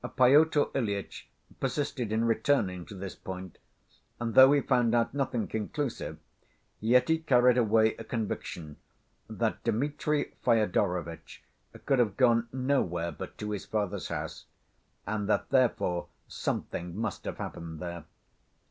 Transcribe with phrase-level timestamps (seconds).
[0.17, 1.27] Pyotr Ilyitch
[1.59, 3.59] persisted in returning to this point,
[4.19, 6.17] and though he found out nothing conclusive,
[6.79, 8.77] yet he carried away a conviction
[9.29, 11.43] that Dmitri Fyodorovitch
[11.85, 14.45] could have gone nowhere but to his father's house,
[15.05, 18.05] and that therefore something must have happened there.